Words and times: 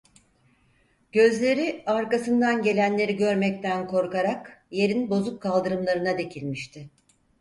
Gözleri, 1.11 1.83
arkasından 1.85 2.61
gelenleri 2.61 3.15
görmekten 3.15 3.87
korkarak, 3.87 4.67
yerin 4.71 5.09
bozuk 5.09 5.41
kaldırımlarına 5.41 6.17
dikilmişti. 6.17 6.89